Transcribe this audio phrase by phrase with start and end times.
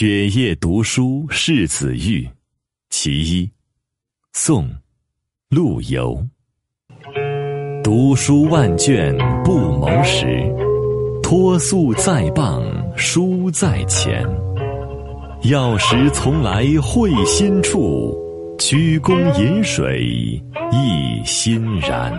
[0.00, 2.24] 雪夜读书示子聿
[2.88, 3.50] 其一。
[4.32, 4.70] 宋。
[5.50, 6.24] 陆游。
[7.82, 10.24] 读书万卷不谋时，
[11.20, 12.62] 脱素在傍，
[12.96, 14.24] 书在前。
[15.50, 18.16] 要识从来会心处，
[18.56, 20.40] 鞠躬饮水
[20.70, 22.14] 亦欣然。